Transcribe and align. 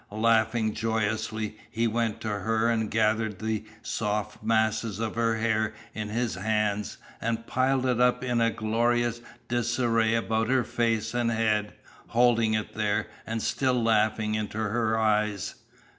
Laughing 0.09 0.73
joyously, 0.73 1.57
he 1.69 1.85
went 1.85 2.19
to 2.19 2.27
her 2.27 2.67
and 2.71 2.89
gathered 2.89 3.37
the 3.37 3.63
soft 3.83 4.41
masses 4.41 4.97
of 4.97 5.13
her 5.13 5.37
hair 5.37 5.75
in 5.93 6.09
his 6.09 6.33
hands, 6.33 6.97
and 7.21 7.45
piled 7.45 7.85
it 7.85 8.01
up 8.01 8.23
in 8.23 8.41
a 8.41 8.49
glorious 8.49 9.21
disarray 9.47 10.15
about 10.15 10.47
her 10.49 10.63
face 10.63 11.13
and 11.13 11.29
head, 11.29 11.73
holding 12.07 12.55
it 12.55 12.73
there, 12.73 13.09
and 13.27 13.43
still 13.43 13.79
laughing 13.79 14.33
into 14.33 14.57
her 14.57 14.97
eyes. 14.97 15.53